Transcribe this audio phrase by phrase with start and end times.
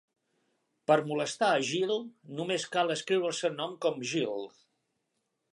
[0.91, 1.93] Per molestar a Gill,
[2.41, 4.45] només cal escriure el seu nom com Jill.